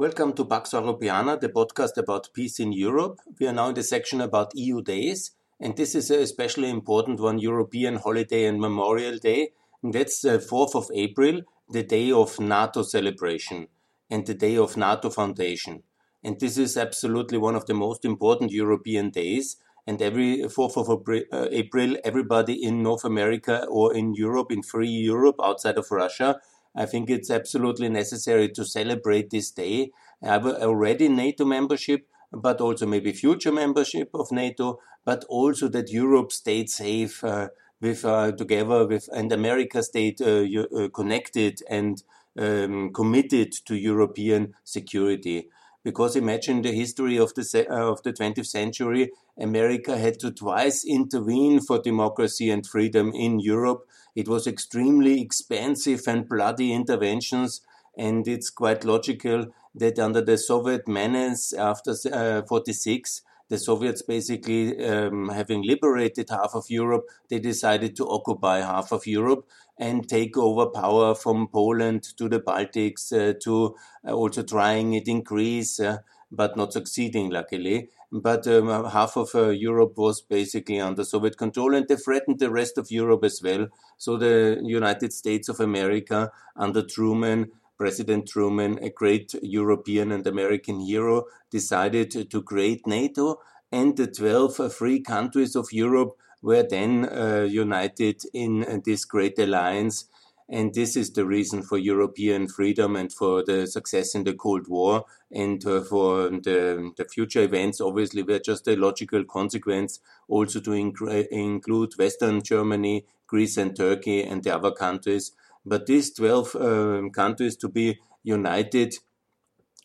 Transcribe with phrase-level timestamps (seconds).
[0.00, 3.20] Welcome to Pax Europiana, the podcast about peace in Europe.
[3.38, 7.20] We are now in the section about EU days, and this is a especially important
[7.20, 9.50] one European holiday and Memorial Day.
[9.82, 13.68] And that's the 4th of April, the day of NATO celebration
[14.10, 15.82] and the day of NATO foundation.
[16.24, 19.56] And this is absolutely one of the most important European days.
[19.86, 24.88] And every 4th of uh, April, everybody in North America or in Europe, in free
[25.12, 26.40] Europe outside of Russia,
[26.74, 29.90] I think it's absolutely necessary to celebrate this day.
[30.22, 36.30] Have already NATO membership, but also maybe future membership of NATO, but also that Europe
[36.32, 37.48] stayed safe uh,
[37.80, 42.02] with uh, together with and America stayed uh, uh connected and
[42.38, 45.48] um, committed to European security.
[45.82, 50.84] Because imagine the history of the uh, of the 20th century, America had to twice
[50.84, 57.60] intervene for democracy and freedom in Europe it was extremely expensive and bloody interventions,
[57.96, 64.82] and it's quite logical that under the Soviet menace after uh, 46, the Soviets basically
[64.86, 70.36] um, having liberated half of Europe, they decided to occupy half of Europe and take
[70.36, 73.74] over power from Poland to the Baltics uh, to
[74.06, 75.98] uh, also trying it in Greece, uh,
[76.30, 81.74] but not succeeding, luckily but um, half of uh, Europe was basically under Soviet control,
[81.74, 83.68] and they threatened the rest of Europe as well.
[83.98, 90.80] So the United States of America under Truman, President Truman, a great European and American
[90.80, 97.46] hero, decided to create NATO, and the 12 free countries of Europe were then uh,
[97.48, 100.06] united in this great alliance
[100.50, 104.66] and this is the reason for European freedom and for the success in the Cold
[104.66, 107.80] War and uh, for the, the future events.
[107.80, 114.24] Obviously, were just a logical consequence also to inc- include Western Germany, Greece, and Turkey
[114.24, 115.32] and the other countries.
[115.64, 118.94] But these 12 um, countries to be united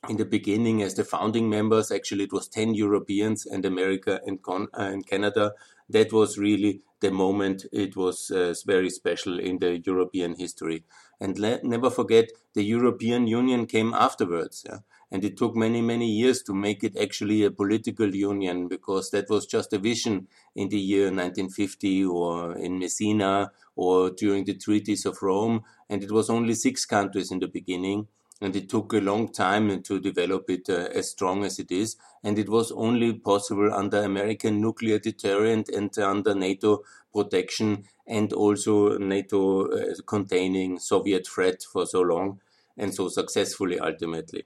[0.10, 4.42] in the beginning as the founding members, actually, it was 10 Europeans and America and,
[4.42, 5.54] Con- uh, and Canada.
[5.90, 10.84] That was really the moment it was uh, very special in the European history.
[11.20, 14.66] And let, never forget, the European Union came afterwards.
[14.68, 14.80] Yeah?
[15.12, 19.30] And it took many, many years to make it actually a political union because that
[19.30, 25.06] was just a vision in the year 1950 or in Messina or during the treaties
[25.06, 25.64] of Rome.
[25.90, 28.08] And it was only six countries in the beginning
[28.42, 31.96] and it took a long time to develop it uh, as strong as it is.
[32.24, 38.98] And it was only possible under American nuclear deterrent and under NATO protection and also
[38.98, 42.42] NATO uh, containing Soviet threat for so long
[42.78, 44.44] and so successfully ultimately.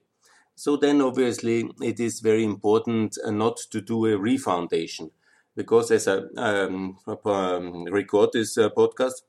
[0.55, 5.11] So then obviously it is very important uh, not to do a refoundation
[5.55, 9.23] because as I um, um, record this uh, podcast,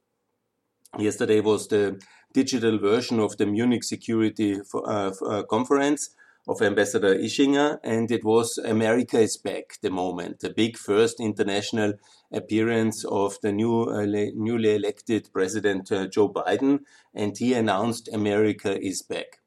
[0.99, 2.01] yesterday was the
[2.33, 6.11] digital version of the Munich Security uh, uh, Conference
[6.49, 9.79] of Ambassador Ischinger, and it was America is back.
[9.83, 11.95] The moment, the big first international
[12.33, 14.05] appearance of the new uh,
[14.35, 16.81] newly elected President uh, Joe Biden,
[17.15, 19.41] and he announced America is back.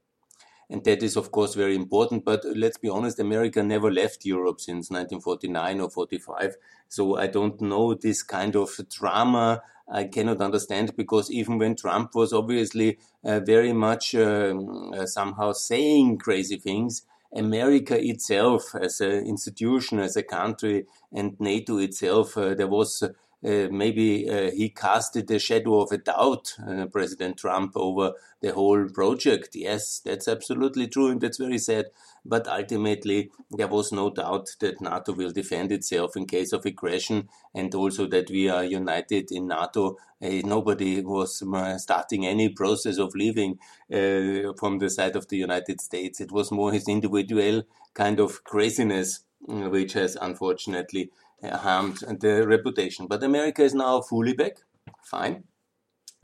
[0.70, 2.26] And that is, of course, very important.
[2.26, 6.56] But let's be honest, America never left Europe since 1949 or 45.
[6.88, 9.62] So I don't know this kind of drama
[9.92, 15.52] I cannot understand because even when Trump was obviously uh, very much um, uh, somehow
[15.52, 17.06] saying crazy things,
[17.36, 23.04] America itself as an institution, as a country, and NATO itself, uh, there was
[23.46, 28.54] uh, maybe uh, he casted a shadow of a doubt, uh, President Trump, over the
[28.54, 29.50] whole project.
[29.54, 31.88] Yes, that's absolutely true, and that's very sad.
[32.26, 37.28] But ultimately, there was no doubt that NATO will defend itself in case of aggression,
[37.54, 39.98] and also that we are united in NATO.
[40.22, 45.82] Uh, nobody was uh, starting any process of leaving from the side of the United
[45.82, 46.22] States.
[46.22, 53.08] It was more his individual kind of craziness, which has unfortunately harmed the reputation.
[53.08, 54.58] But America is now fully back.
[55.04, 55.44] Fine.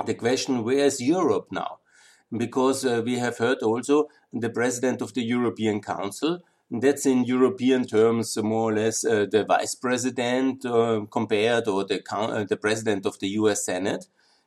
[0.06, 1.80] The question, where is Europe now?
[2.36, 6.40] Because uh, we have heard also the president of the European Council,
[6.72, 12.02] that's in European terms more or less uh, the vice president uh, compared or the,
[12.12, 14.06] uh, the president of the US Senate.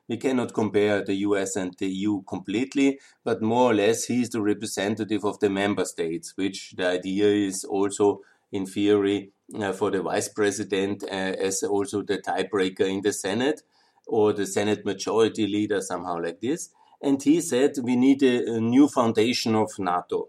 [0.08, 4.31] We cannot compare the US and the EU completely, but more or less he is
[4.31, 8.20] the representative of the member states, which the idea is also
[8.53, 13.63] in theory uh, for the vice president uh, as also the tiebreaker in the Senate
[14.07, 16.71] or the Senate majority leader, somehow like this.
[17.01, 20.29] And he said we need a, a new foundation of NATO.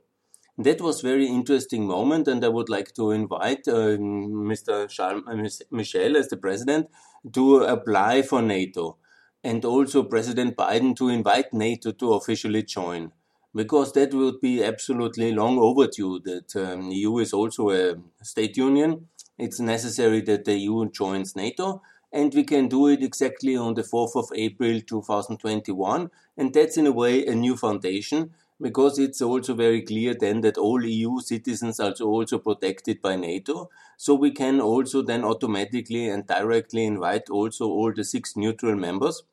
[0.57, 4.87] That was very interesting moment, and I would like to invite uh, Mr.
[4.87, 6.89] Charles uh, Michel as the president
[7.33, 8.97] to apply for NATO,
[9.43, 13.11] and also President Biden to invite NATO to officially join.
[13.55, 19.07] Because that would be absolutely long overdue that um, EU is also a state union.
[19.37, 23.81] It's necessary that the EU joins NATO and we can do it exactly on the
[23.83, 29.53] 4th of April 2021 and that's in a way a new foundation because it's also
[29.53, 33.69] very clear then that all EU citizens are also protected by NATO.
[33.97, 39.23] So we can also then automatically and directly invite also all the six neutral members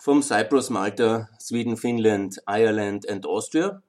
[0.00, 3.82] from Cyprus, Malta, Sweden, Finland, Ireland, and Austria.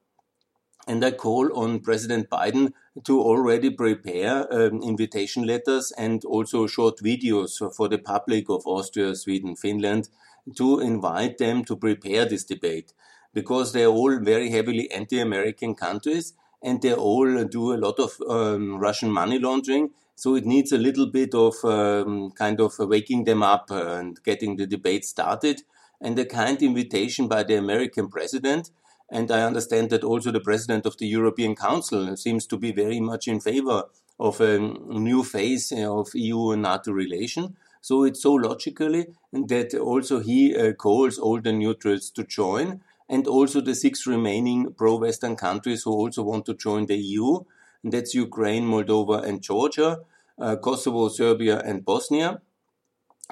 [0.85, 2.73] And I call on President Biden
[3.05, 9.15] to already prepare um, invitation letters and also short videos for the public of Austria,
[9.15, 10.09] Sweden, Finland
[10.57, 12.93] to invite them to prepare this debate
[13.33, 18.79] because they're all very heavily anti-American countries and they all do a lot of um,
[18.79, 19.91] Russian money laundering.
[20.15, 24.57] So it needs a little bit of um, kind of waking them up and getting
[24.57, 25.61] the debate started
[26.01, 28.71] and a kind invitation by the American president.
[29.09, 32.99] And I understand that also the president of the European Council seems to be very
[32.99, 33.83] much in favor
[34.19, 37.55] of a new phase of EU and NATO relation.
[37.81, 43.27] So it's so logically that also he uh, calls all the neutrals to join and
[43.27, 47.39] also the six remaining pro-Western countries who also want to join the EU.
[47.83, 49.99] And that's Ukraine, Moldova and Georgia,
[50.39, 52.41] uh, Kosovo, Serbia and Bosnia.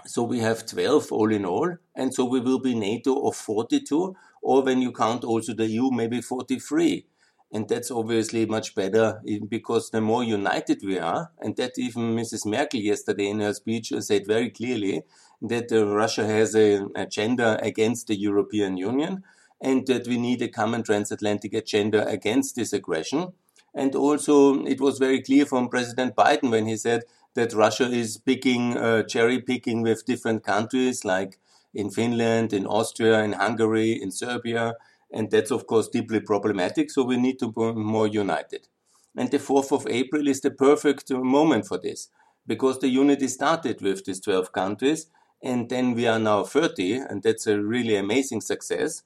[0.05, 1.77] So we have 12 all in all.
[1.95, 5.91] And so we will be NATO of 42, or when you count also the EU,
[5.91, 7.05] maybe 43.
[7.51, 12.45] And that's obviously much better because the more united we are, and that even Mrs.
[12.45, 15.01] Merkel yesterday in her speech said very clearly
[15.41, 19.23] that uh, Russia has an agenda against the European Union
[19.61, 23.33] and that we need a common transatlantic agenda against this aggression.
[23.73, 27.03] And also, it was very clear from President Biden when he said
[27.39, 31.39] that Russia is picking, uh, cherry picking with different countries like
[31.73, 34.75] in Finland, in Austria, in Hungary, in Serbia.
[35.13, 36.91] And that's, of course, deeply problematic.
[36.91, 38.67] So we need to be more united.
[39.15, 42.09] And the 4th of April is the perfect moment for this
[42.45, 45.07] because the unity started with these 12 countries.
[45.41, 49.03] And then we are now 30, and that's a really amazing success.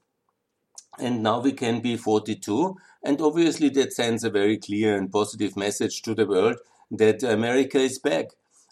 [0.98, 2.76] And now we can be 42.
[3.04, 6.58] And obviously, that sends a very clear and positive message to the world
[6.94, 8.28] that America is back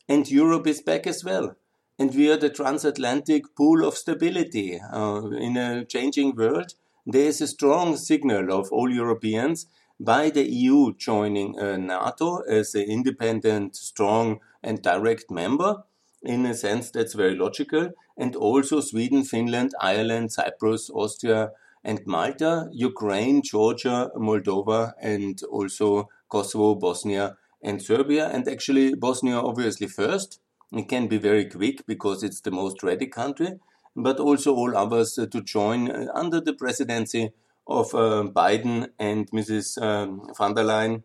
[0.08, 1.56] and Europe is back as well.
[2.00, 4.80] And we are the transatlantic pool of stability.
[4.80, 6.74] Uh, in a changing world,
[7.06, 9.68] there is a strong signal of all Europeans
[10.00, 15.84] by the EU joining uh, NATO as an independent, strong, and direct member.
[16.24, 17.92] In a sense, that's very logical.
[18.18, 21.52] And also Sweden, Finland, Ireland, Cyprus, Austria,
[21.84, 29.88] and Malta, Ukraine, Georgia, Moldova, and also Kosovo, Bosnia, and Serbia, and actually Bosnia obviously
[29.88, 30.40] first.
[30.72, 33.60] It can be very quick because it's the most ready country,
[33.96, 37.31] but also all others uh, to join uh, under the presidency
[37.68, 39.81] of uh, Biden and Mrs.
[39.81, 41.04] Um, von der Leyen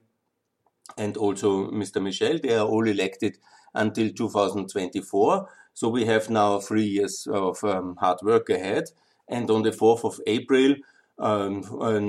[0.97, 2.03] and also Mr.
[2.03, 2.38] Michel.
[2.43, 3.38] They are all elected
[3.75, 5.49] until 2024.
[5.75, 8.85] So we have now three years of um, hard work ahead.
[9.29, 10.76] And on the 4th of April
[11.19, 11.62] um,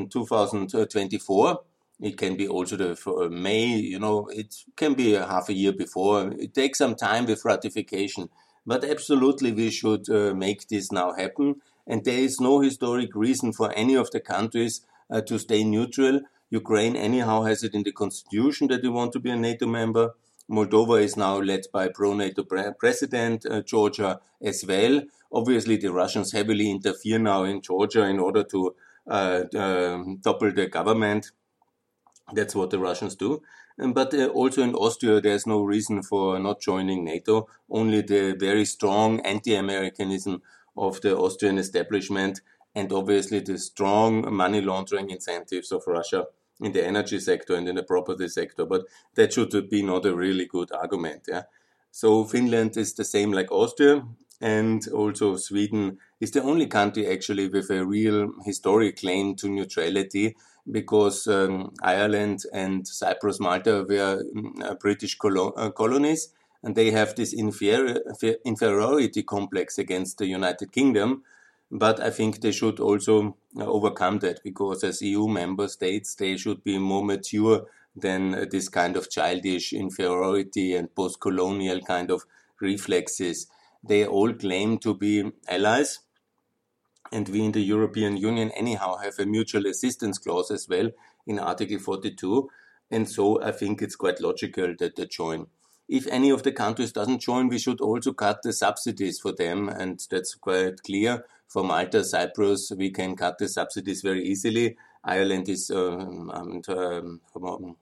[0.10, 1.60] 2024,
[2.00, 5.54] it can be also the for May, you know, it can be a half a
[5.54, 6.32] year before.
[6.38, 8.30] It takes some time with ratification,
[8.66, 11.56] but absolutely we should uh, make this now happen.
[11.88, 16.22] And there is no historic reason for any of the countries uh, to stay neutral.
[16.50, 20.12] Ukraine, anyhow, has it in the constitution that they want to be a NATO member.
[20.50, 25.02] Moldova is now led by pro-NATO pre president, uh, Georgia as well.
[25.32, 28.76] Obviously, the Russians heavily interfere now in Georgia in order to
[29.08, 31.32] uh, uh, topple the government
[32.34, 33.42] that's what the Russians do.
[33.78, 37.48] But uh, also in Austria, there's no reason for not joining NATO.
[37.70, 40.42] Only the very strong anti-Americanism
[40.76, 42.42] of the Austrian establishment
[42.76, 46.26] and obviously the strong money laundering incentives of Russia
[46.60, 48.66] in the energy sector and in the property sector.
[48.66, 51.24] But that should be not a really good argument.
[51.28, 51.44] Yeah.
[51.92, 54.04] So Finland is the same like Austria
[54.42, 60.36] and also Sweden is the only country actually with a real historic claim to neutrality
[60.70, 66.34] because um, Ireland and Cyprus, Malta were mm, British colo uh, colonies,
[66.64, 68.00] and they have this inferi
[68.46, 71.24] inferiority complex against the United Kingdom.
[71.70, 76.38] But I think they should also uh, overcome that because, as EU member states, they
[76.38, 82.12] should be more mature than uh, this kind of childish inferiority and post colonial kind
[82.12, 82.26] of
[82.62, 83.48] reflexes.
[83.84, 86.00] They all claim to be allies
[87.12, 90.90] and we in the European Union anyhow have a mutual assistance clause as well
[91.26, 92.50] in Article 42.
[92.90, 95.48] And so I think it's quite logical that they join.
[95.88, 99.70] if any of the countries doesn't join, we should also cut the subsidies for them,
[99.70, 101.26] and that's quite clear.
[101.48, 104.76] For Malta, Cyprus, we can cut the subsidies very easily.
[105.04, 107.22] Ireland is, um, and um,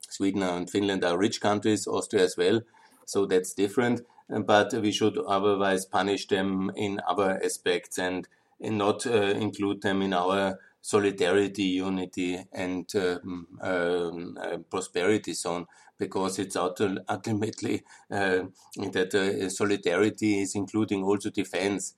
[0.08, 2.62] Sweden and Finland are rich countries, Austria as well,
[3.06, 4.02] so that's different.
[4.30, 8.28] But we should otherwise punish them in other aspects and,
[8.62, 15.66] and not uh, include them in our solidarity, unity, and um, um, uh, prosperity zone
[15.98, 18.44] because it's ultimately uh,
[18.78, 21.96] that solidarity is including also defense.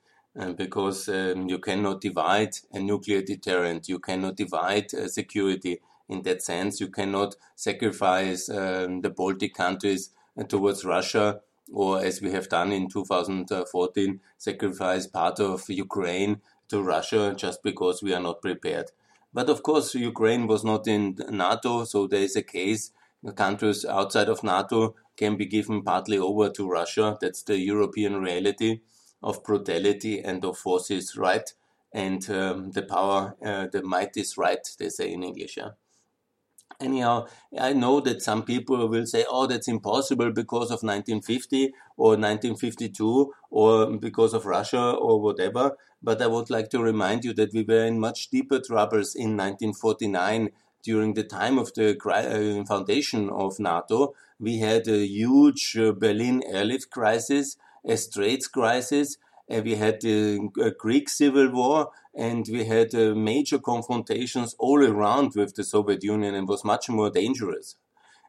[0.55, 5.79] Because um, you cannot divide a nuclear deterrent, you cannot divide uh, security.
[6.09, 10.11] In that sense, you cannot sacrifice um, the Baltic countries
[10.47, 17.33] towards Russia, or as we have done in 2014, sacrifice part of Ukraine to Russia
[17.35, 18.91] just because we are not prepared.
[19.33, 22.91] But of course, Ukraine was not in NATO, so there is a case
[23.35, 27.17] countries outside of NATO can be given partly over to Russia.
[27.19, 28.81] That's the European reality
[29.23, 31.51] of brutality and of forces right.
[31.93, 35.57] And um, the power, uh, the might is right, they say in English.
[35.57, 35.71] Yeah?
[36.79, 37.25] Anyhow,
[37.59, 43.33] I know that some people will say, oh, that's impossible because of 1950 or 1952
[43.49, 45.75] or because of Russia or whatever.
[46.03, 49.35] But I would like to remind you that we were in much deeper troubles in
[49.35, 50.49] 1949
[50.83, 56.43] during the time of the uh, foundation of NATO, we had a huge uh, Berlin
[56.45, 59.17] airlift crisis, a Straits crisis,
[59.49, 65.55] we had the uh, Greek civil war, and we had major confrontations all around with
[65.55, 67.75] the Soviet Union, and was much more dangerous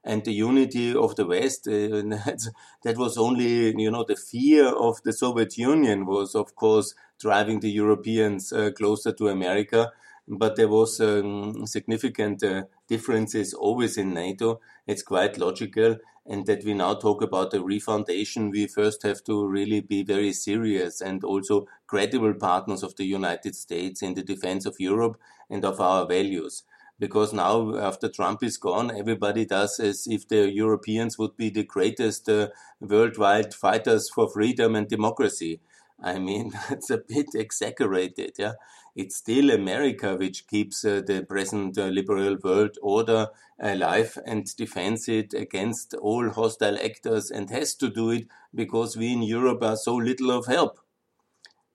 [0.04, 1.66] and the unity of the West.
[1.66, 2.02] Uh,
[2.84, 7.60] that was only, you know, the fear of the Soviet Union was, of course, driving
[7.60, 9.92] the Europeans uh, closer to America
[10.28, 14.60] but there was um, significant uh, differences always in NATO.
[14.86, 15.96] It's quite logical,
[16.28, 20.32] and that we now talk about a refoundation, we first have to really be very
[20.32, 25.18] serious and also credible partners of the United States in the defense of Europe
[25.50, 26.64] and of our values.
[26.98, 31.62] Because now, after Trump is gone, everybody does as if the Europeans would be the
[31.64, 32.48] greatest uh,
[32.80, 35.60] worldwide fighters for freedom and democracy.
[36.02, 38.32] I mean, that's a bit exaggerated.
[38.38, 38.54] Yeah,
[38.98, 43.28] it's still America which keeps uh, the present uh, liberal world order
[43.60, 49.12] alive and defends it against all hostile actors, and has to do it because we
[49.12, 50.80] in Europe are so little of help.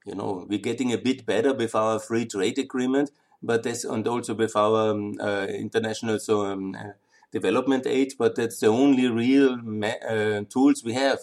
[0.05, 3.11] You know, we're getting a bit better with our free trade agreement,
[3.41, 6.91] but and also with our um, uh, international so um, uh,
[7.31, 8.15] development aid.
[8.19, 11.19] But that's the only real uh, tools we have,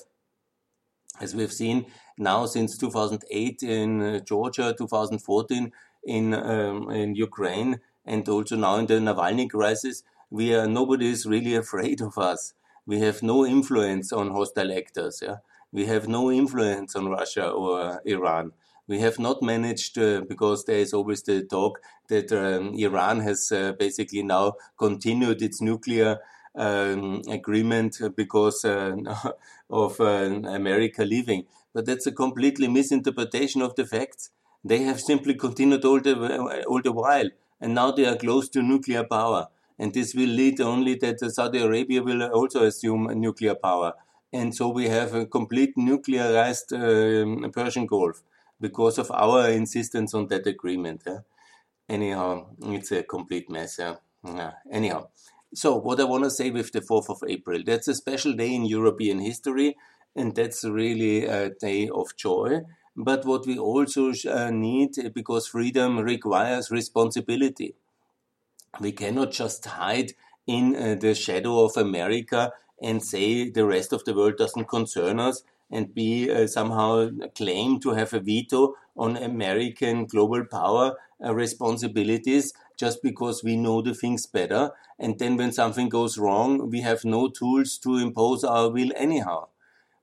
[1.21, 1.85] as we've seen
[2.17, 5.73] now since 2008 in uh, Georgia, 2014
[6.05, 11.27] in um, in Ukraine, and also now in the Navalny crisis, we are nobody is
[11.27, 12.55] really afraid of us.
[12.87, 15.21] We have no influence on hostile actors.
[15.23, 15.37] Yeah?
[15.73, 18.53] We have no influence on Russia or Iran.
[18.89, 23.53] We have not managed, uh, because there is always the talk that um, Iran has
[23.53, 26.19] uh, basically now continued its nuclear
[26.57, 28.97] um, agreement because uh,
[29.71, 31.45] of uh, America leaving.
[31.73, 34.31] But that's a completely misinterpretation of the facts.
[34.65, 37.29] They have simply continued all the, all the while,
[37.61, 39.49] and now they are close to nuclear power.
[39.79, 43.95] And this will lead only that Saudi Arabia will also assume nuclear power.
[44.33, 48.23] And so we have a complete nuclearized uh, Persian Gulf
[48.61, 51.03] because of our insistence on that agreement.
[51.89, 53.81] Anyhow, it's a complete mess.
[54.23, 54.53] Yeah.
[54.71, 55.09] Anyhow,
[55.55, 58.55] so what I want to say with the 4th of April, that's a special day
[58.55, 59.77] in European history
[60.15, 62.61] and that's really a day of joy.
[62.97, 67.75] But what we also uh, need, uh, because freedom requires responsibility,
[68.81, 70.13] we cannot just hide
[70.47, 75.21] in uh, the shadow of America and say the rest of the world doesn't concern
[75.21, 81.33] us and be uh, somehow claim to have a veto on American global power uh,
[81.35, 84.73] responsibilities just because we know the things better.
[84.99, 89.49] And then when something goes wrong, we have no tools to impose our will anyhow.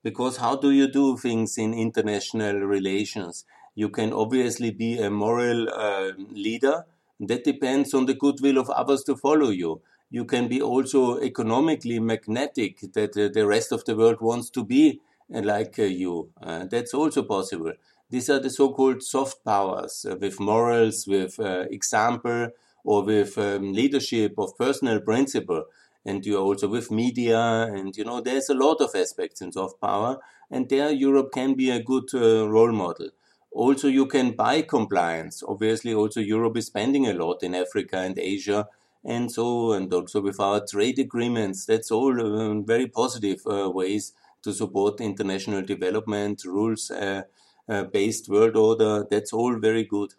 [0.03, 3.45] Because how do you do things in international relations?
[3.75, 6.85] You can obviously be a moral uh, leader.
[7.19, 9.81] That depends on the goodwill of others to follow you.
[10.09, 14.63] You can be also economically magnetic, that uh, the rest of the world wants to
[14.63, 15.01] be
[15.33, 16.29] uh, like uh, you.
[16.41, 17.73] Uh, that's also possible.
[18.09, 22.49] These are the so-called soft powers uh, with morals, with example,
[22.85, 25.65] or with um, leadership of personal principle
[26.07, 29.79] and you're also with media and you know there's a lot of aspects in soft
[29.81, 30.17] power
[30.49, 33.09] and there europe can be a good uh, role model
[33.51, 38.17] also you can buy compliance obviously also europe is spending a lot in africa and
[38.17, 38.67] asia
[39.03, 44.13] and so and also with our trade agreements that's all uh, very positive uh, ways
[44.43, 47.23] to support international development, rules uh,
[47.67, 49.05] uh, based world order.
[49.09, 50.13] That's all very good.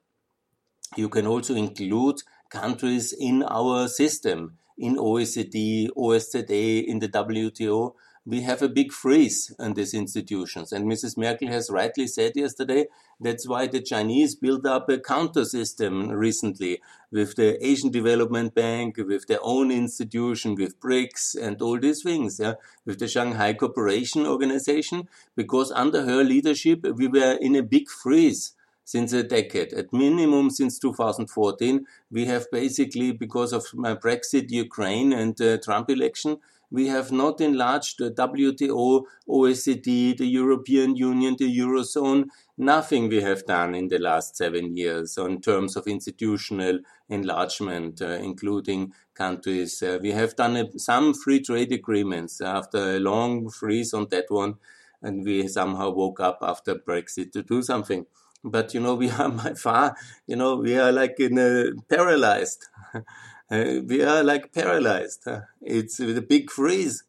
[0.97, 7.95] You can also include countries in our system, in OECD, OSZE, in the WTO,
[8.29, 10.71] we have a big freeze on these institutions.
[10.71, 11.17] And Mrs.
[11.17, 12.87] Merkel has rightly said yesterday
[13.19, 18.99] that's why the Chinese built up a counter system recently with the Asian Development Bank,
[18.99, 22.55] with their own institution, with BRICS and all these things, yeah,
[22.85, 28.53] with the Shanghai Cooperation Organization, because under her leadership we were in a big freeze
[28.89, 29.75] since a decade.
[29.75, 33.65] At minimum since 2014, we have basically, because of
[34.03, 36.39] Brexit, Ukraine, and the Trump election,
[36.71, 42.29] we have not enlarged the WTO, OECD, the European Union, the Eurozone.
[42.57, 46.79] Nothing we have done in the last seven years in terms of institutional
[47.11, 49.83] enlargement, uh, including countries.
[49.83, 54.31] Uh, we have done a, some free trade agreements after a long freeze on that
[54.31, 54.55] one,
[55.03, 58.07] and we somehow woke up after Brexit to do something
[58.45, 62.67] but you know we are by far you know we are like in a paralyzed.
[63.51, 65.27] Uh, we are like paralyzed.
[65.63, 67.05] It's with a big freeze.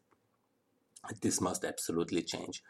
[1.22, 2.64] This must absolutely change.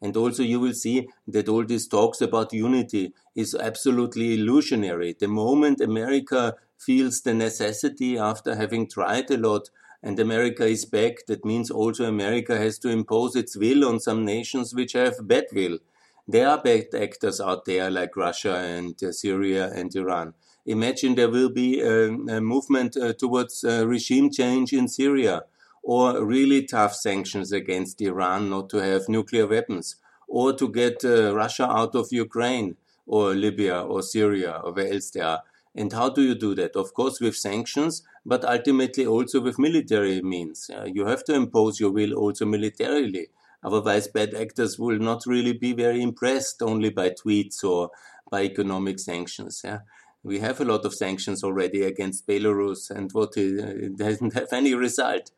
[0.00, 5.16] And also you will see that all these talks about unity is absolutely illusionary.
[5.18, 9.70] The moment america feels the necessity after having tried a lot
[10.02, 14.24] and America is back, that means also America has to impose its will on some
[14.24, 15.78] nations which have bad will.
[16.28, 20.34] There are bad actors out there like Russia and uh, Syria and Iran.
[20.64, 25.42] Imagine there will be a, a movement uh, towards uh, regime change in Syria
[25.84, 31.32] or really tough sanctions against Iran not to have nuclear weapons or to get uh,
[31.32, 35.42] Russia out of Ukraine or Libya or Syria or where else they are.
[35.76, 36.74] And how do you do that?
[36.74, 40.68] Of course, with sanctions, but ultimately also with military means.
[40.74, 43.28] Uh, you have to impose your will also militarily.
[43.64, 47.90] Otherwise, bad actors will not really be very impressed only by tweets or
[48.30, 49.60] by economic sanctions.
[49.64, 49.80] Yeah?
[50.22, 54.74] We have a lot of sanctions already against Belarus, and what it doesn't have any
[54.74, 55.30] result.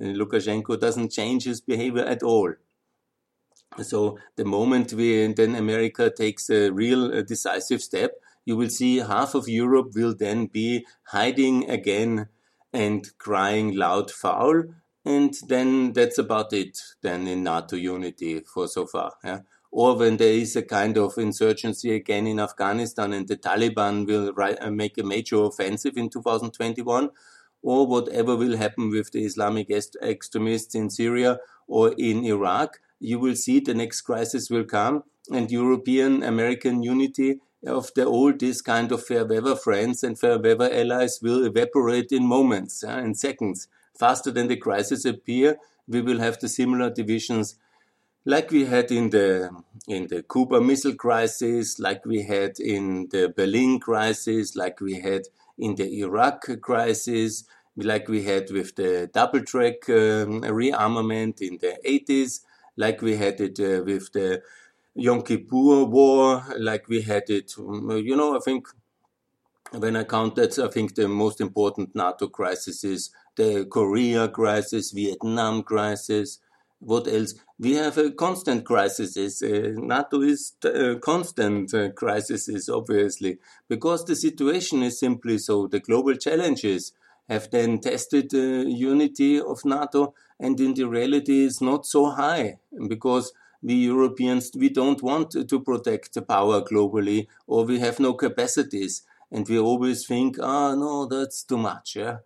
[0.00, 2.54] Lukashenko doesn't change his behavior at all.
[3.80, 8.12] So the moment we then America takes a real uh, decisive step,
[8.44, 12.28] you will see half of Europe will then be hiding again
[12.72, 14.64] and crying loud foul,
[15.04, 19.14] and then that's about it then in NATO unity for so far.
[19.24, 19.40] Yeah?
[19.70, 24.32] Or when there is a kind of insurgency again in Afghanistan and the Taliban will
[24.38, 27.10] uh, make a major offensive in 2021,
[27.62, 33.36] or whatever will happen with the Islamic extremists in Syria or in Iraq, you will
[33.36, 38.90] see the next crisis will come and European American unity of the all these kind
[38.90, 43.68] of fair weather friends and fair weather allies will evaporate in moments, uh, in seconds
[44.02, 47.56] faster than the crisis appear, we will have the similar divisions
[48.24, 49.28] like we had in the
[49.86, 55.22] in the Cuba Missile Crisis, like we had in the Berlin crisis, like we had
[55.58, 57.44] in the Iraq crisis,
[57.76, 62.40] like we had with the double track um, rearmament in the 80s,
[62.76, 64.42] like we had it uh, with the
[64.94, 68.68] Yom Kippur War, like we had it, you know, I think
[69.72, 74.90] when I count that, I think the most important NATO crisis is the Korea crisis,
[74.90, 76.38] Vietnam crisis.
[76.80, 77.34] What else?
[77.58, 79.16] We have a constant crisis.
[79.42, 85.68] Uh, NATO is uh, constant uh, crises, obviously, because the situation is simply so.
[85.68, 86.92] The global challenges
[87.28, 92.58] have then tested the unity of NATO, and in the reality, is not so high
[92.88, 98.14] because we Europeans we don't want to protect the power globally, or we have no
[98.14, 101.94] capacities, and we always think, ah, oh, no, that's too much.
[101.94, 102.16] Yeah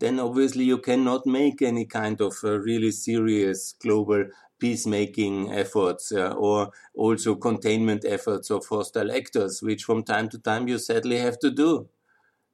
[0.00, 4.24] then obviously you cannot make any kind of uh, really serious global
[4.58, 10.68] peacemaking efforts uh, or also containment efforts of hostile actors, which from time to time
[10.68, 11.88] you sadly have to do.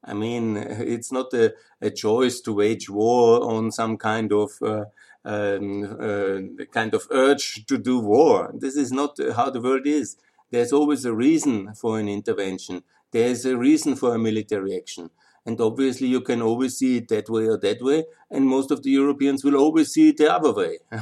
[0.04, 4.84] I mean, it's not a, a choice to wage war on some kind of uh,
[5.24, 8.52] um, uh, kind of urge to do war.
[8.54, 10.16] This is not how the world is.
[10.50, 12.82] There's always a reason for an intervention.
[13.12, 15.10] There's a reason for a military action.
[15.50, 18.04] And obviously, you can always see it that way or that way.
[18.30, 20.78] And most of the Europeans will always see it the other way.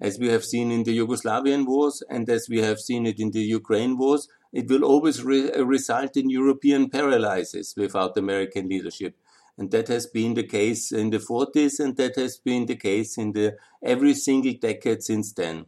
[0.00, 3.30] as we have seen in the Yugoslavian wars and as we have seen it in
[3.32, 9.18] the Ukraine wars, it will always re result in European paralysis without American leadership.
[9.58, 13.18] And that has been the case in the 40s, and that has been the case
[13.18, 15.66] in the every single decade since then.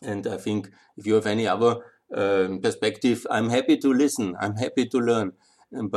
[0.00, 1.72] And I think if you have any other
[2.14, 4.36] um, perspective, I'm happy to listen.
[4.40, 5.32] I'm happy to learn.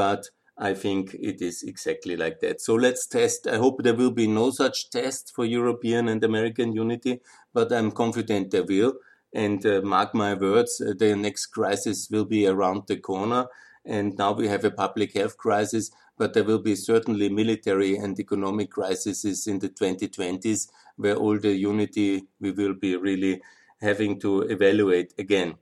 [0.02, 2.62] But I think it is exactly like that.
[2.62, 3.48] So let's test.
[3.48, 7.22] I hope there will be no such test for European and American unity,
[7.54, 8.94] but I'm confident there will.
[9.34, 13.48] And uh, mark my words, uh, the next crisis will be around the corner.
[13.84, 18.20] And now we have a public health crisis, but there will be certainly military and
[18.20, 23.42] economic crises in the 2020s where all the unity we will be really
[23.82, 25.56] having to evaluate again.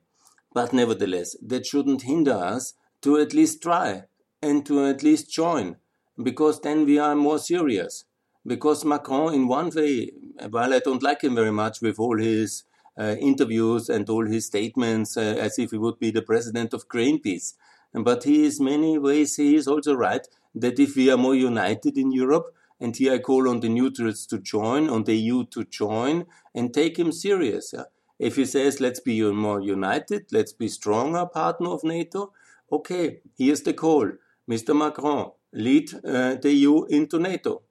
[0.54, 2.74] But nevertheless, that shouldn't hinder us
[3.04, 4.04] to at least try
[4.42, 5.78] and to at least join,
[6.22, 8.06] because then we are more serious.
[8.46, 10.12] Because Macron, in one way,
[10.50, 12.64] while I don't like him very much with all his
[13.00, 16.88] uh, interviews and all his statements uh, as if he would be the president of
[16.88, 17.54] Greenpeace,
[17.94, 21.98] but he is many ways he is also right that if we are more united
[21.98, 22.48] in Europe,
[22.80, 26.26] and here I call on the neutrals to join, on the EU to join,
[26.56, 27.74] and take him serious.
[28.18, 32.34] If he says, let's be more united, let's be stronger partner of NATO,
[32.72, 34.12] okay, here's the call.
[34.50, 34.76] Mr.
[34.76, 37.62] Macron, lead uh, the EU into NATO.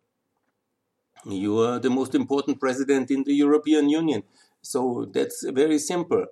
[1.25, 4.23] You are the most important president in the European Union.
[4.63, 6.27] So that's very simple.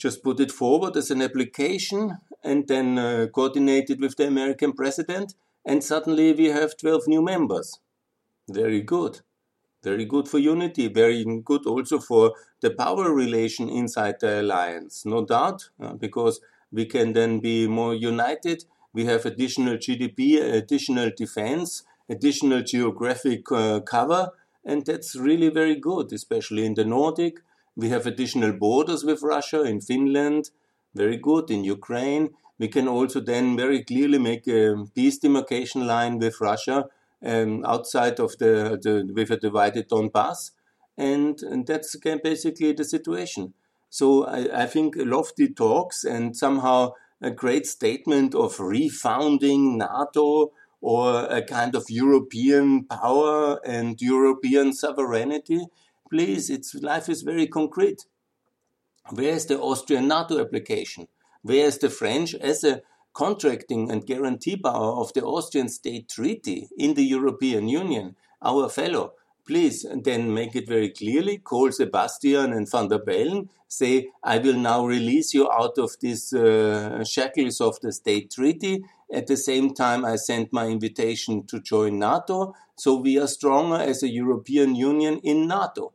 [0.00, 4.72] Just put it forward as an application and then uh, coordinate it with the American
[4.72, 7.80] president, and suddenly we have 12 new members.
[8.48, 9.20] Very good.
[9.82, 15.24] Very good for unity, very good also for the power relation inside the alliance, no
[15.24, 16.40] doubt, uh, because
[16.72, 18.64] we can then be more united
[18.98, 24.30] we have additional GDP, additional defense, additional geographic uh, cover,
[24.64, 27.34] and that's really very good, especially in the Nordic.
[27.76, 30.50] We have additional borders with Russia in Finland,
[30.96, 32.30] very good in Ukraine.
[32.58, 36.86] We can also then very clearly make a peace demarcation line with Russia
[37.24, 40.50] um, outside of the, the with a divided Donbass,
[40.96, 41.94] and, and that's
[42.30, 43.54] basically the situation.
[43.90, 51.24] So I, I think lofty talks and somehow a great statement of refounding NATO or
[51.24, 55.66] a kind of European power and European sovereignty.
[56.10, 58.06] Please, its life is very concrete.
[59.10, 61.08] Where is the Austrian NATO application?
[61.42, 66.68] Where is the French as a contracting and guarantee power of the Austrian state treaty
[66.76, 69.14] in the European Union, our fellow?
[69.48, 74.58] Please then make it very clearly, call Sebastian and Van der Bellen, say, I will
[74.58, 78.84] now release you out of these uh, shackles of the state treaty.
[79.10, 82.54] At the same time, I send my invitation to join NATO.
[82.76, 85.94] So we are stronger as a European Union in NATO.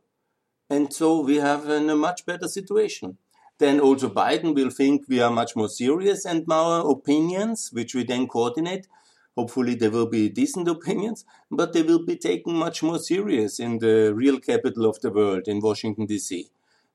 [0.68, 3.18] And so we have a much better situation.
[3.58, 8.02] Then also Biden will think we are much more serious and our opinions, which we
[8.02, 8.88] then coordinate,
[9.36, 13.78] Hopefully, there will be decent opinions, but they will be taken much more serious in
[13.78, 16.48] the real capital of the world, in Washington, D.C.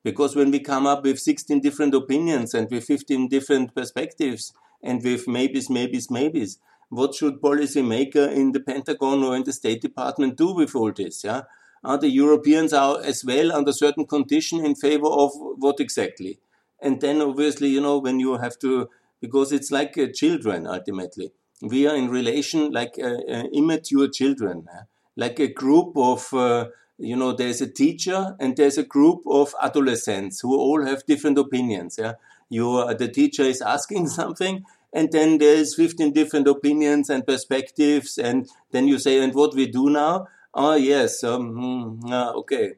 [0.03, 5.03] Because when we come up with 16 different opinions and with 15 different perspectives and
[5.03, 10.37] with maybes, maybes, maybes, what should policymaker in the Pentagon or in the State Department
[10.37, 11.23] do with all this?
[11.23, 11.41] Yeah,
[11.83, 16.39] are the Europeans are as well under certain condition in favor of what exactly?
[16.81, 18.89] And then obviously, you know, when you have to,
[19.21, 24.67] because it's like uh, children ultimately we are in relation like uh, uh, immature children,
[25.15, 26.67] like a group of, uh,
[26.97, 31.37] you know, there's a teacher and there's a group of adolescents who all have different
[31.37, 31.97] opinions.
[31.97, 32.13] Yeah,
[32.49, 38.47] you the teacher is asking something, and then there's 15 different opinions and perspectives, and
[38.71, 40.27] then you say, and what we do now?
[40.53, 42.73] Oh yes, um, hmm, okay,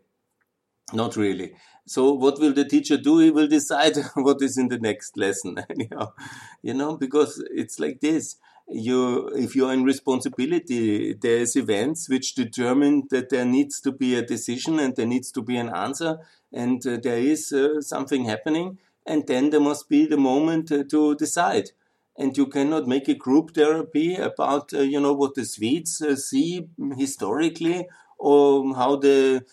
[0.93, 1.53] not really.
[1.87, 3.19] So what will the teacher do?
[3.19, 5.57] He will decide what is in the next lesson.
[6.63, 8.35] You know, because it's like this
[8.67, 14.25] you if you're in responsibility there's events which determine that there needs to be a
[14.25, 16.19] decision and there needs to be an answer
[16.53, 20.83] and uh, there is uh, something happening and then there must be the moment uh,
[20.89, 21.71] to decide
[22.17, 26.15] and you cannot make a group therapy about uh, you know what the swedes uh,
[26.15, 29.43] see historically or how the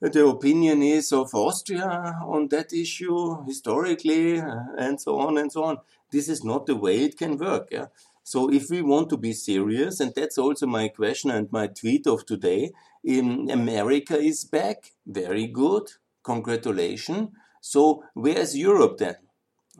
[0.00, 5.64] the opinion is of Austria on that issue historically uh, and so on and so
[5.64, 5.78] on.
[6.10, 7.68] This is not the way it can work.
[7.70, 7.86] Yeah?
[8.22, 12.06] So if we want to be serious, and that's also my question and my tweet
[12.06, 12.70] of today,
[13.04, 14.92] in America is back.
[15.06, 15.90] Very good.
[16.22, 17.30] Congratulations.
[17.60, 19.16] So where's Europe then?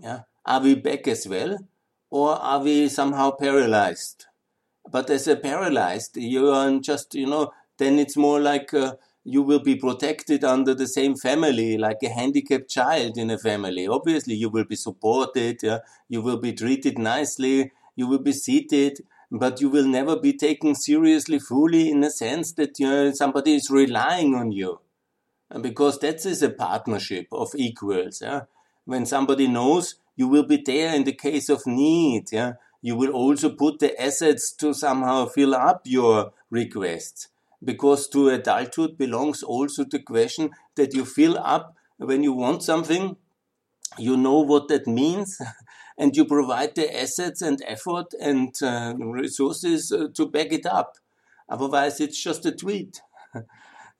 [0.02, 0.20] Yeah.
[0.44, 1.58] Are we back as well?
[2.10, 4.26] Or are we somehow paralyzed?
[4.90, 9.42] But as a paralyzed, you are just, you know, then it's more like uh, you
[9.42, 13.86] will be protected under the same family, like a handicapped child in a family.
[13.86, 15.78] Obviously, you will be supported, yeah?
[16.08, 17.70] you will be treated nicely,
[18.00, 22.52] you will be seated, but you will never be taken seriously fully in a sense
[22.52, 24.80] that you know, somebody is relying on you.
[25.60, 28.22] Because that is a partnership of equals.
[28.22, 28.42] Yeah?
[28.86, 32.54] When somebody knows you will be there in the case of need, yeah?
[32.80, 37.28] you will also put the assets to somehow fill up your requests.
[37.62, 43.16] Because to adulthood belongs also the question that you fill up when you want something,
[43.98, 45.38] you know what that means,
[46.00, 50.96] and you provide the assets and effort and uh, resources uh, to back it up.
[51.46, 53.02] Otherwise, it's just a tweet.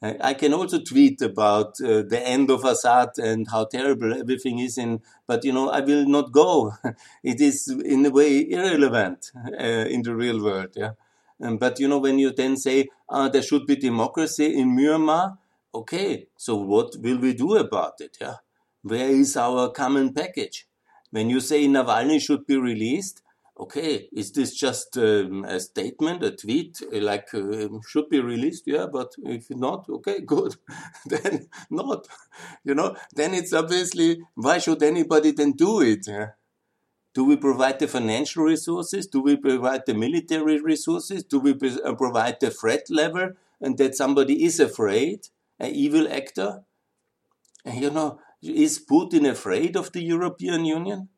[0.03, 4.79] I can also tweet about uh, the end of Assad and how terrible everything is
[4.79, 6.73] in, but you know, I will not go.
[7.23, 10.71] it is in a way irrelevant uh, in the real world.
[10.75, 10.93] Yeah.
[11.43, 15.37] Um, but you know, when you then say uh, there should be democracy in Myanmar,
[15.75, 18.17] okay, so what will we do about it?
[18.19, 18.37] Yeah.
[18.83, 20.67] Where is our common package?
[21.11, 23.23] When you say Navalny should be released,
[23.59, 28.65] okay, is this just um, a statement, a tweet, like uh, should be released?
[28.67, 30.57] Yeah, but if not, okay, good.
[31.07, 32.07] then not,
[32.65, 36.07] you know, then it's obviously, why should anybody then do it?
[36.07, 36.31] Yeah?
[37.13, 39.07] Do we provide the financial resources?
[39.09, 41.25] Do we provide the military resources?
[41.25, 45.27] Do we uh, provide the threat level and that somebody is afraid,
[45.59, 46.63] an evil actor?
[47.65, 51.09] And you know, is Putin afraid of the European Union?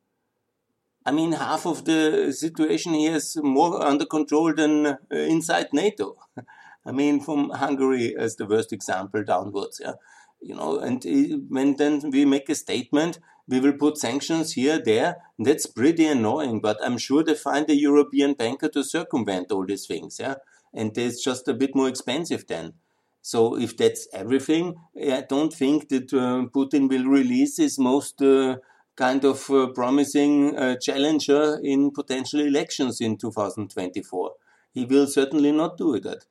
[1.04, 6.16] I mean, half of the situation here is more under control than uh, inside NATO.
[6.86, 9.80] I mean, from Hungary as the worst example downwards.
[9.82, 9.94] Yeah,
[10.40, 14.80] you know, and uh, when then we make a statement, we will put sanctions here,
[14.84, 15.16] there.
[15.38, 19.86] That's pretty annoying, but I'm sure they find a European banker to circumvent all these
[19.86, 20.18] things.
[20.20, 20.36] Yeah,
[20.72, 22.74] and it's just a bit more expensive then.
[23.22, 28.56] So if that's everything, I don't think that uh, Putin will release his most uh,
[28.96, 34.32] kind of uh, promising uh, challenger in potential elections in 2024.
[34.74, 36.24] He will certainly not do that.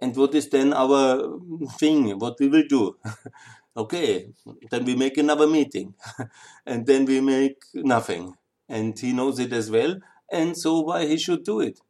[0.00, 1.38] And what is then our
[1.78, 2.18] thing?
[2.18, 2.98] What we will do?
[3.76, 4.28] okay,
[4.70, 5.94] then we make another meeting,
[6.66, 8.34] and then we make nothing.
[8.68, 9.96] And he knows it as well,
[10.30, 11.80] and so why he should do it?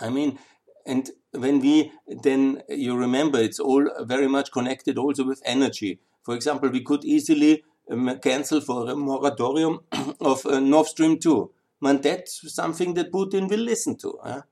[0.00, 0.38] I mean,
[0.86, 6.00] and when we then, you remember, it's all very much connected also with energy.
[6.22, 9.80] For example, we could easily um, cancel for a moratorium
[10.20, 11.50] of uh, Nord Stream 2.
[11.82, 14.18] And that's something that Putin will listen to.
[14.22, 14.42] Huh?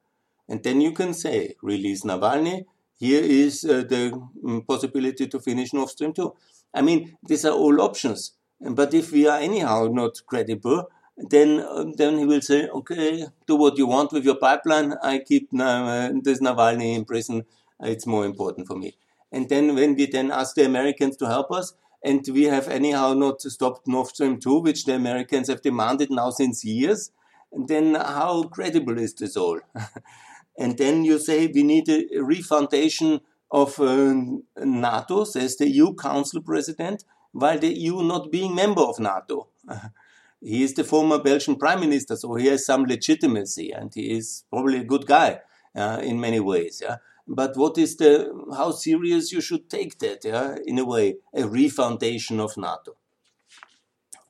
[0.48, 2.64] And then you can say, release Navalny,
[2.98, 4.12] here is uh, the
[4.46, 6.34] um, possibility to finish Nord Stream 2.
[6.74, 8.32] I mean, these are all options.
[8.60, 10.88] But if we are anyhow not credible,
[11.18, 14.94] then uh, then he will say, okay, do what you want with your pipeline.
[15.02, 17.44] I keep uh, this Navalny in prison.
[17.80, 18.96] It's more important for me.
[19.32, 23.14] And then when we then ask the Americans to help us, and we have anyhow
[23.14, 27.10] not stopped Nord Stream 2, which the Americans have demanded now since years.
[27.52, 29.60] Then how credible is this all?
[30.58, 34.14] and then you say we need a refoundation of uh,
[34.56, 39.48] NATO, says the EU Council President, while the EU not being member of NATO.
[40.40, 44.44] he is the former Belgian Prime Minister, so he has some legitimacy, and he is
[44.50, 45.40] probably a good guy
[45.74, 46.80] uh, in many ways.
[46.82, 46.96] Yeah?
[47.28, 51.42] but what is the how serious you should take that yeah in a way a
[51.42, 52.96] refoundation of nato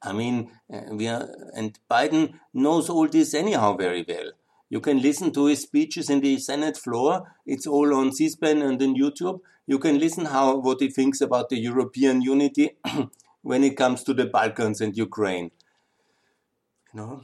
[0.03, 4.33] i mean uh, we are and biden knows all this anyhow very well
[4.69, 8.83] you can listen to his speeches in the senate floor it's all on c-span and
[8.83, 12.71] on youtube you can listen how what he thinks about the european unity
[13.43, 15.53] when it comes to the balkans and ukraine
[16.93, 17.23] you know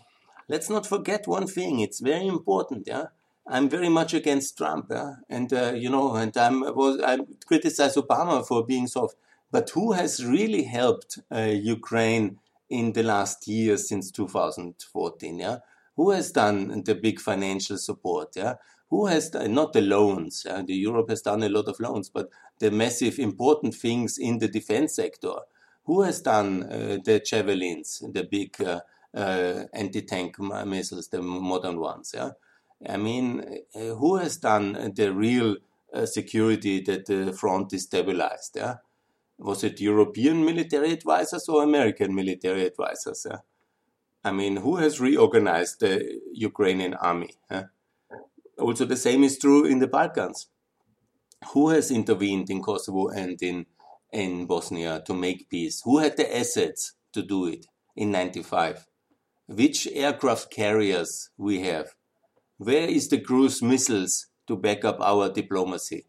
[0.49, 3.07] let's not forget one thing it's very important yeah
[3.47, 5.17] I'm very much against Trump, yeah?
[5.29, 9.17] and uh, you know, and I'm was I criticize Obama for being soft,
[9.51, 12.39] but who has really helped uh, Ukraine
[12.71, 15.39] in the last years since 2014?
[15.39, 15.59] Yeah,
[15.95, 18.31] who has done the big financial support?
[18.35, 18.55] Yeah,
[18.89, 20.45] who has done, not the loans?
[20.47, 20.63] Yeah?
[20.63, 24.49] The Europe has done a lot of loans, but the massive important things in the
[24.49, 25.35] defense sector.
[25.85, 28.81] Who has done uh, the javelins, the big uh,
[29.15, 32.13] anti-tank missiles, the modern ones?
[32.15, 32.31] Yeah
[32.87, 35.57] I mean, uh, who has done the real
[35.93, 38.57] uh, security that the front is stabilized?
[38.57, 38.77] Yeah?
[39.39, 43.27] Was it European military advisors or American military advisors?
[43.29, 43.39] Yeah?
[44.25, 47.35] I mean, who has reorganized the Ukrainian army?
[48.59, 50.47] Also, the same is true in the Balkans.
[51.53, 53.67] Who has intervened in Kosovo and in,
[54.13, 55.83] in Bosnia to make peace?
[55.85, 58.87] Who had the assets to do it in 95?
[59.47, 61.95] Which aircraft carriers we have?
[62.57, 66.07] Where is the cruise missiles to back up our diplomacy?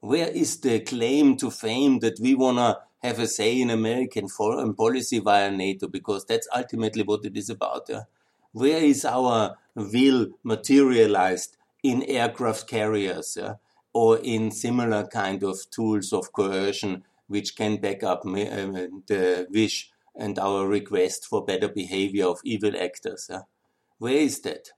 [0.00, 4.28] Where is the claim to fame that we want to have a say in American
[4.28, 5.86] foreign policy via NATO?
[5.86, 7.86] Because that's ultimately what it is about.
[7.90, 8.04] Yeah?
[8.52, 13.54] Where is our will materialized in aircraft carriers yeah?
[13.92, 19.90] or in similar kind of tools of coercion which can back up uh, the wish
[20.16, 23.28] and our request for better behavior of evil actors?
[23.30, 23.42] Yeah?
[23.98, 24.70] Where is that?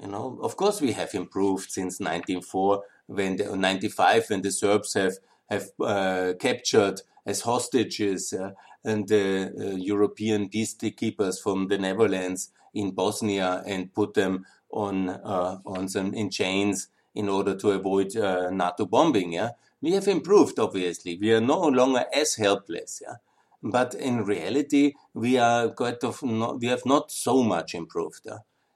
[0.00, 4.94] You know, of course we have improved since 1904 when the 95 when the Serbs
[4.94, 5.14] have
[5.50, 8.52] have uh, captured as hostages uh,
[8.84, 15.58] and the uh, European peacekeepers from the Netherlands in Bosnia and put them on uh,
[15.64, 19.32] on some in chains in order to avoid uh, NATO bombing.
[19.32, 19.50] Yeah,
[19.80, 20.58] we have improved.
[20.58, 23.02] Obviously, we are no longer as helpless.
[23.04, 23.16] Yeah,
[23.62, 28.26] but in reality, we are quite of not, we have not so much improved.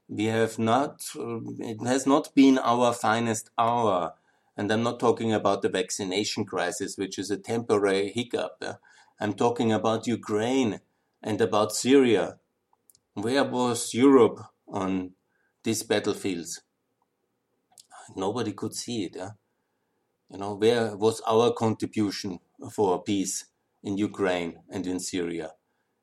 [0.08, 1.04] We have not.
[1.14, 4.14] It has not been our finest hour.
[4.56, 8.62] And I'm not talking about the vaccination crisis, which is a temporary hiccup.
[9.18, 10.80] I'm talking about Ukraine
[11.22, 12.38] and about Syria.
[13.14, 15.12] Where was Europe on
[15.62, 16.60] these battlefields?
[18.16, 19.16] Nobody could see it.
[20.28, 22.40] You know, where was our contribution
[22.70, 23.46] for peace
[23.82, 25.52] in Ukraine and in Syria?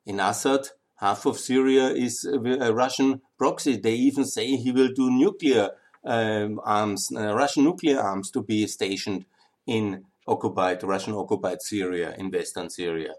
[0.06, 3.76] In Assad, half of Syria is a Russian proxy.
[3.76, 5.70] They even say he will do nuclear
[6.04, 9.26] um, arms, uh, Russian nuclear arms, to be stationed
[9.66, 13.14] in occupied Russian occupied Syria in western Syria.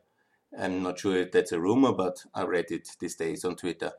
[0.58, 3.92] I'm not sure if that's a rumor, but I read it these days on Twitter,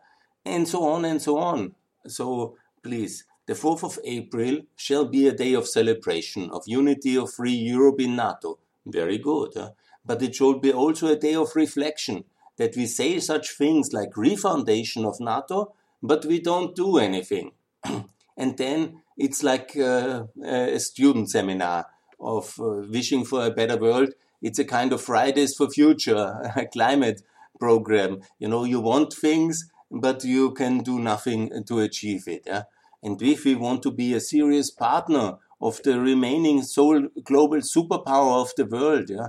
[0.44, 1.74] and so on and so on.
[2.06, 7.32] So please, the 4th of April shall be a day of celebration of unity of
[7.32, 8.58] free Europe in NATO.
[8.86, 9.70] Very good, huh?
[10.04, 12.24] But it should be also a day of reflection
[12.56, 17.52] that we say such things like refoundation of NATO, but we don't do anything.
[18.36, 21.86] and then it's like uh, a student seminar
[22.20, 24.10] of uh, wishing for a better world.
[24.40, 27.22] It's a kind of Fridays for Future climate
[27.58, 28.20] program.
[28.38, 32.42] You know, you want things, but you can do nothing to achieve it.
[32.46, 32.64] Yeah?
[33.02, 38.42] And if we want to be a serious partner of the remaining sole global superpower
[38.42, 39.28] of the world, yeah,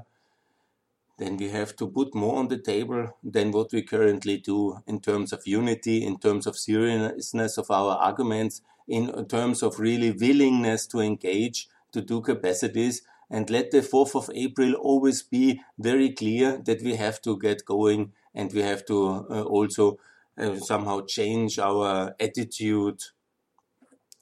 [1.18, 5.00] then we have to put more on the table than what we currently do in
[5.00, 10.88] terms of unity, in terms of seriousness of our arguments, in terms of really willingness
[10.88, 16.58] to engage, to do capacities, and let the 4th of April always be very clear
[16.66, 19.98] that we have to get going and we have to uh, also
[20.38, 23.02] uh, somehow change our attitude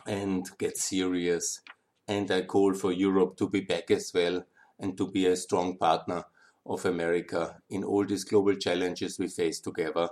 [0.05, 1.61] and get serious.
[2.07, 4.43] And I call for Europe to be back as well
[4.77, 6.25] and to be a strong partner
[6.65, 10.09] of America in all these global challenges we face together.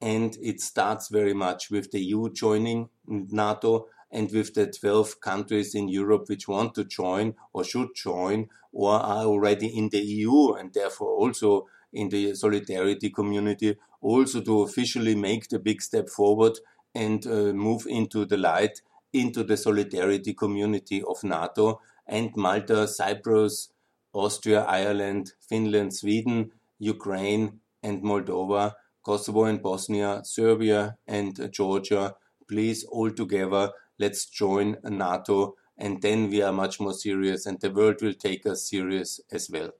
[0.00, 5.74] And it starts very much with the EU joining NATO and with the 12 countries
[5.74, 10.52] in Europe which want to join or should join or are already in the EU
[10.52, 16.58] and therefore also in the solidarity community, also to officially make the big step forward
[16.94, 18.80] and uh, move into the light,
[19.12, 23.70] into the solidarity community of NATO and Malta, Cyprus,
[24.12, 32.14] Austria, Ireland, Finland, Sweden, Ukraine and Moldova, Kosovo and Bosnia, Serbia and Georgia,
[32.48, 37.70] please all together, let's join NATO and then we are much more serious and the
[37.70, 39.70] world will take us serious as well.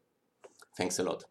[0.77, 1.25] Thanks a lot.